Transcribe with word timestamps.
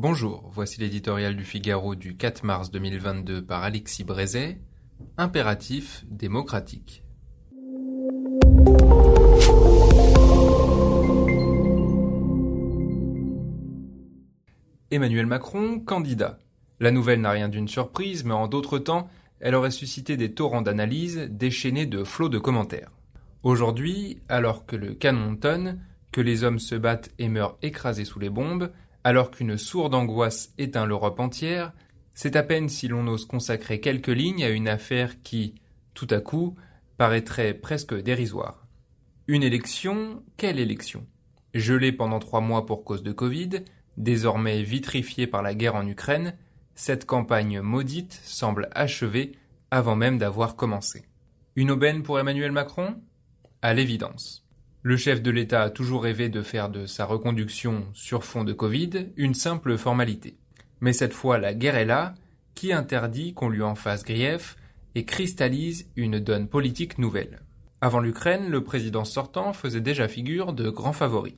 Bonjour, 0.00 0.48
voici 0.52 0.80
l'éditorial 0.80 1.34
du 1.34 1.42
Figaro 1.42 1.96
du 1.96 2.16
4 2.16 2.44
mars 2.44 2.70
2022 2.70 3.44
par 3.44 3.64
Alexis 3.64 4.04
Brézet. 4.04 4.60
Impératif 5.16 6.04
démocratique. 6.08 7.02
Emmanuel 14.92 15.26
Macron, 15.26 15.80
candidat. 15.80 16.38
La 16.78 16.92
nouvelle 16.92 17.20
n'a 17.20 17.32
rien 17.32 17.48
d'une 17.48 17.66
surprise, 17.66 18.22
mais 18.22 18.34
en 18.34 18.46
d'autres 18.46 18.78
temps, 18.78 19.10
elle 19.40 19.56
aurait 19.56 19.72
suscité 19.72 20.16
des 20.16 20.32
torrents 20.32 20.62
d'analyse 20.62 21.26
déchaînés 21.28 21.86
de 21.86 22.04
flots 22.04 22.28
de 22.28 22.38
commentaires. 22.38 22.92
Aujourd'hui, 23.42 24.22
alors 24.28 24.64
que 24.64 24.76
le 24.76 24.94
canon 24.94 25.34
tonne, 25.34 25.80
que 26.12 26.20
les 26.20 26.44
hommes 26.44 26.60
se 26.60 26.76
battent 26.76 27.10
et 27.18 27.28
meurent 27.28 27.58
écrasés 27.62 28.04
sous 28.04 28.20
les 28.20 28.30
bombes, 28.30 28.70
alors 29.04 29.30
qu'une 29.30 29.56
sourde 29.56 29.94
angoisse 29.94 30.52
éteint 30.58 30.86
l'Europe 30.86 31.20
entière, 31.20 31.72
c'est 32.14 32.36
à 32.36 32.42
peine 32.42 32.68
si 32.68 32.88
l'on 32.88 33.06
ose 33.06 33.26
consacrer 33.26 33.80
quelques 33.80 34.08
lignes 34.08 34.44
à 34.44 34.48
une 34.48 34.68
affaire 34.68 35.22
qui, 35.22 35.54
tout 35.94 36.08
à 36.10 36.20
coup, 36.20 36.56
paraîtrait 36.96 37.54
presque 37.54 37.94
dérisoire. 37.94 38.66
Une 39.28 39.42
élection, 39.42 40.22
quelle 40.36 40.58
élection? 40.58 41.06
Gelée 41.54 41.92
pendant 41.92 42.18
trois 42.18 42.40
mois 42.40 42.66
pour 42.66 42.84
cause 42.84 43.02
de 43.02 43.12
Covid, 43.12 43.62
désormais 43.96 44.62
vitrifiée 44.62 45.26
par 45.26 45.42
la 45.42 45.54
guerre 45.54 45.76
en 45.76 45.86
Ukraine, 45.86 46.34
cette 46.74 47.06
campagne 47.06 47.60
maudite 47.60 48.20
semble 48.24 48.68
achevée 48.72 49.32
avant 49.70 49.96
même 49.96 50.18
d'avoir 50.18 50.56
commencé. 50.56 51.04
Une 51.56 51.70
aubaine 51.70 52.02
pour 52.02 52.18
Emmanuel 52.18 52.52
Macron? 52.52 52.96
À 53.62 53.74
l'évidence. 53.74 54.47
Le 54.82 54.96
chef 54.96 55.20
de 55.22 55.32
l'État 55.32 55.62
a 55.62 55.70
toujours 55.70 56.04
rêvé 56.04 56.28
de 56.28 56.40
faire 56.40 56.68
de 56.68 56.86
sa 56.86 57.04
reconduction 57.04 57.84
sur 57.94 58.22
fond 58.22 58.44
de 58.44 58.52
Covid 58.52 59.08
une 59.16 59.34
simple 59.34 59.76
formalité. 59.76 60.36
Mais 60.80 60.92
cette 60.92 61.12
fois 61.12 61.36
la 61.38 61.52
guerre 61.52 61.74
est 61.74 61.84
là, 61.84 62.14
qui 62.54 62.72
interdit 62.72 63.34
qu'on 63.34 63.48
lui 63.48 63.62
en 63.62 63.74
fasse 63.74 64.04
grief 64.04 64.56
et 64.94 65.04
cristallise 65.04 65.90
une 65.96 66.20
donne 66.20 66.46
politique 66.46 66.96
nouvelle? 66.98 67.40
Avant 67.80 67.98
l'Ukraine, 67.98 68.50
le 68.50 68.62
président 68.62 69.04
sortant 69.04 69.52
faisait 69.52 69.80
déjà 69.80 70.06
figure 70.06 70.52
de 70.52 70.70
grand 70.70 70.92
favori. 70.92 71.36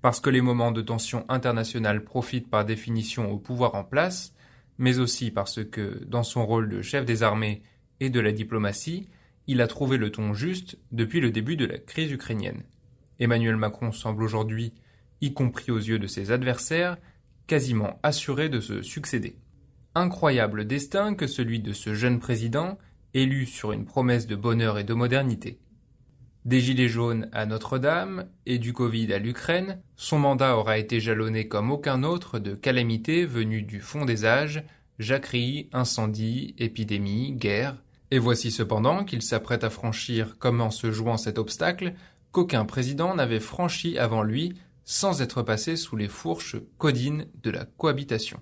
Parce 0.00 0.20
que 0.20 0.30
les 0.30 0.40
moments 0.40 0.72
de 0.72 0.80
tension 0.80 1.26
internationale 1.28 2.04
profitent 2.04 2.48
par 2.48 2.64
définition 2.64 3.30
au 3.30 3.38
pouvoir 3.38 3.74
en 3.74 3.84
place, 3.84 4.32
mais 4.78 4.98
aussi 4.98 5.30
parce 5.30 5.62
que, 5.62 6.04
dans 6.06 6.22
son 6.22 6.46
rôle 6.46 6.70
de 6.70 6.80
chef 6.80 7.04
des 7.04 7.22
armées 7.22 7.62
et 8.00 8.08
de 8.08 8.20
la 8.20 8.32
diplomatie, 8.32 9.08
il 9.46 9.60
a 9.60 9.66
trouvé 9.66 9.98
le 9.98 10.10
ton 10.10 10.32
juste 10.32 10.78
depuis 10.90 11.20
le 11.20 11.30
début 11.30 11.56
de 11.56 11.66
la 11.66 11.78
crise 11.78 12.12
ukrainienne. 12.12 12.62
Emmanuel 13.18 13.56
Macron 13.56 13.92
semble 13.92 14.22
aujourd'hui, 14.22 14.72
y 15.20 15.32
compris 15.32 15.70
aux 15.70 15.78
yeux 15.78 15.98
de 15.98 16.06
ses 16.06 16.30
adversaires, 16.30 16.96
quasiment 17.46 17.98
assuré 18.02 18.48
de 18.48 18.60
se 18.60 18.82
succéder. 18.82 19.36
Incroyable 19.94 20.66
destin 20.66 21.14
que 21.14 21.26
celui 21.26 21.60
de 21.60 21.72
ce 21.72 21.94
jeune 21.94 22.20
président, 22.20 22.78
élu 23.14 23.46
sur 23.46 23.72
une 23.72 23.84
promesse 23.84 24.26
de 24.26 24.36
bonheur 24.36 24.78
et 24.78 24.84
de 24.84 24.94
modernité. 24.94 25.58
Des 26.44 26.60
gilets 26.60 26.88
jaunes 26.88 27.28
à 27.32 27.46
Notre-Dame 27.46 28.26
et 28.46 28.58
du 28.58 28.72
Covid 28.72 29.12
à 29.12 29.18
l'Ukraine, 29.18 29.80
son 29.96 30.18
mandat 30.18 30.56
aura 30.56 30.78
été 30.78 31.00
jalonné 31.00 31.48
comme 31.48 31.70
aucun 31.70 32.04
autre 32.04 32.38
de 32.38 32.54
calamités 32.54 33.26
venues 33.26 33.62
du 33.62 33.80
fond 33.80 34.04
des 34.04 34.24
âges, 34.24 34.62
jacqueries, 34.98 35.68
incendies, 35.72 36.54
épidémies, 36.58 37.32
guerres. 37.32 37.76
Et 38.10 38.18
voici 38.18 38.50
cependant 38.50 39.04
qu'il 39.04 39.20
s'apprête 39.20 39.64
à 39.64 39.70
franchir, 39.70 40.38
comme 40.38 40.60
en 40.60 40.70
se 40.70 40.90
jouant 40.90 41.18
cet 41.18 41.38
obstacle, 41.38 41.94
qu'aucun 42.32 42.64
président 42.64 43.14
n'avait 43.14 43.40
franchi 43.40 43.98
avant 43.98 44.22
lui 44.22 44.54
sans 44.84 45.20
être 45.20 45.42
passé 45.42 45.76
sous 45.76 45.96
les 45.96 46.08
fourches 46.08 46.56
codines 46.78 47.26
de 47.42 47.50
la 47.50 47.66
cohabitation. 47.66 48.40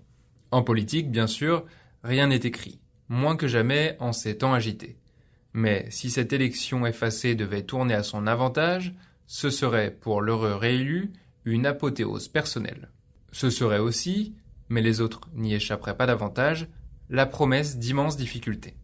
En 0.53 0.63
politique, 0.63 1.11
bien 1.11 1.27
sûr, 1.27 1.65
rien 2.05 2.29
n'est 2.29 2.37
écrit, 2.37 2.79
moins 3.09 3.37
que 3.37 3.49
jamais 3.49 3.97
en 3.99 4.13
ces 4.13 4.39
temps 4.39 4.55
agités. 4.55 4.97
Mais 5.53 5.87
si 5.91 6.11
cette 6.11 6.33
élection 6.33 6.87
effacée 6.87 7.35
devait 7.35 7.65
tourner 7.65 7.95
à 7.95 8.03
son 8.03 8.27
avantage, 8.27 8.95
ce 9.27 9.51
serait 9.51 9.91
pour 9.91 10.21
l'heureux 10.21 10.55
réélu 10.55 11.13
une 11.45 11.67
apothéose 11.67 12.29
personnelle. 12.29 12.91
Ce 13.33 13.51
serait 13.51 13.79
aussi, 13.79 14.35
mais 14.69 14.83
les 14.83 15.01
autres 15.01 15.23
n'y 15.35 15.55
échapperaient 15.55 15.97
pas 15.97 16.07
davantage, 16.07 16.69
la 17.09 17.27
promesse 17.27 17.77
d'immenses 17.79 18.17
difficultés. 18.17 18.77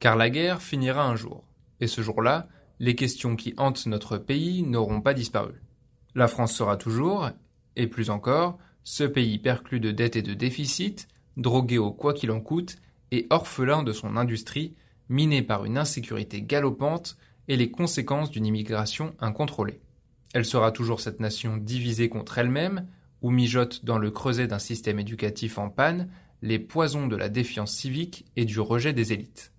Car 0.00 0.16
la 0.16 0.30
guerre 0.30 0.62
finira 0.62 1.04
un 1.04 1.16
jour, 1.16 1.44
et 1.80 1.86
ce 1.86 2.02
jour-là, 2.02 2.48
les 2.80 2.96
questions 2.96 3.36
qui 3.36 3.54
hantent 3.58 3.86
notre 3.86 4.16
pays 4.16 4.62
n'auront 4.62 5.02
pas 5.02 5.14
disparu. 5.14 5.62
La 6.14 6.26
France 6.26 6.54
sera 6.54 6.76
toujours, 6.76 7.30
et 7.76 7.86
plus 7.86 8.10
encore, 8.10 8.58
ce 8.82 9.04
pays 9.04 9.38
perclus 9.38 9.80
de 9.80 9.92
dettes 9.92 10.16
et 10.16 10.22
de 10.22 10.34
déficits, 10.34 11.06
drogué 11.36 11.78
au 11.78 11.92
quoi 11.92 12.14
qu'il 12.14 12.32
en 12.32 12.40
coûte, 12.40 12.78
et 13.12 13.26
orphelin 13.30 13.82
de 13.82 13.92
son 13.92 14.16
industrie, 14.16 14.74
minée 15.10 15.42
par 15.42 15.66
une 15.66 15.76
insécurité 15.76 16.40
galopante 16.40 17.18
et 17.48 17.56
les 17.56 17.70
conséquences 17.70 18.30
d'une 18.30 18.46
immigration 18.46 19.14
incontrôlée. 19.20 19.80
Elle 20.32 20.46
sera 20.46 20.72
toujours 20.72 21.00
cette 21.00 21.20
nation 21.20 21.58
divisée 21.58 22.08
contre 22.08 22.38
elle-même, 22.38 22.86
où 23.20 23.30
mijote 23.30 23.84
dans 23.84 23.98
le 23.98 24.10
creuset 24.10 24.46
d'un 24.46 24.58
système 24.58 24.98
éducatif 24.98 25.58
en 25.58 25.68
panne 25.68 26.08
les 26.40 26.58
poisons 26.58 27.06
de 27.06 27.16
la 27.16 27.28
défiance 27.28 27.72
civique 27.72 28.24
et 28.36 28.46
du 28.46 28.58
rejet 28.60 28.94
des 28.94 29.12
élites. 29.12 29.52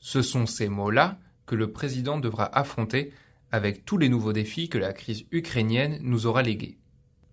Ce 0.00 0.22
sont 0.22 0.46
ces 0.46 0.68
mots-là 0.68 1.20
que 1.46 1.54
le 1.54 1.72
président 1.72 2.18
devra 2.18 2.44
affronter 2.56 3.12
avec 3.52 3.84
tous 3.84 3.98
les 3.98 4.08
nouveaux 4.08 4.32
défis 4.32 4.68
que 4.68 4.78
la 4.78 4.92
crise 4.92 5.24
ukrainienne 5.30 5.98
nous 6.02 6.26
aura 6.26 6.42
légués. 6.42 6.78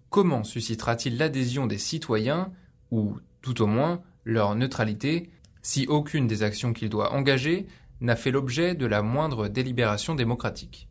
Comment 0.09 0.43
suscitera-t-il 0.43 1.17
l'adhésion 1.17 1.65
des 1.65 1.79
citoyens, 1.79 2.51
ou 2.91 3.17
tout 3.41 3.61
au 3.61 3.67
moins 3.67 4.01
leur 4.23 4.55
neutralité, 4.55 5.31
si 5.61 5.87
aucune 5.87 6.27
des 6.27 6.43
actions 6.43 6.73
qu'il 6.73 6.89
doit 6.89 7.13
engager 7.13 7.67
n'a 7.99 8.15
fait 8.15 8.31
l'objet 8.31 8.75
de 8.75 8.85
la 8.85 9.01
moindre 9.01 9.47
délibération 9.47 10.13
démocratique? 10.13 10.87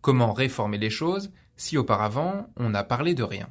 Comment 0.00 0.32
réformer 0.32 0.78
les 0.78 0.90
choses 0.90 1.30
si 1.56 1.76
auparavant 1.76 2.48
on 2.56 2.70
n'a 2.70 2.84
parlé 2.84 3.14
de 3.14 3.22
rien? 3.22 3.48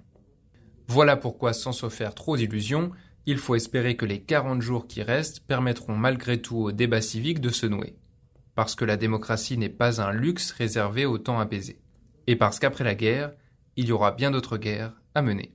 Voilà 0.88 1.16
pourquoi, 1.16 1.54
sans 1.54 1.72
se 1.72 1.90
faire 1.90 2.16
trop 2.16 2.36
d'illusions, 2.36 2.92
il 3.26 3.38
faut 3.38 3.56
espérer 3.56 3.96
que 3.96 4.06
les 4.06 4.22
40 4.22 4.62
jours 4.62 4.88
qui 4.88 5.02
restent 5.02 5.40
permettront 5.42 5.96
malgré 5.96 6.42
tout 6.42 6.58
au 6.58 6.72
débat 6.72 7.02
civique 7.02 7.40
de 7.40 7.50
se 7.50 7.66
nouer. 7.66 7.96
Parce 8.56 8.76
que 8.76 8.86
la 8.86 8.98
démocratie 8.98 9.58
n'est 9.58 9.70
pas 9.70 10.02
un 10.02 10.12
luxe 10.12 10.52
réservé 10.52 11.06
au 11.06 11.18
temps 11.18 11.40
apaisé. 11.40 11.80
Et 12.28 12.36
parce 12.36 12.60
qu'après 12.60 12.84
la 12.84 12.96
guerre, 12.96 13.34
il 13.76 13.88
y 13.88 13.92
aura 13.92 14.12
bien 14.12 14.32
d'autres 14.32 14.58
guerres 14.58 14.94
à 15.16 15.22
mener. 15.22 15.54